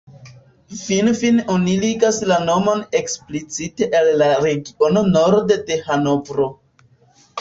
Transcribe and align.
Finfine 0.77 1.43
oni 1.55 1.75
ligas 1.83 2.17
la 2.31 2.39
nomon 2.47 2.81
eksplicite 3.01 3.91
al 3.99 4.09
la 4.23 4.31
regiono 4.47 5.05
norde 5.15 5.63
de 5.69 5.79
Hanovro. 5.87 6.49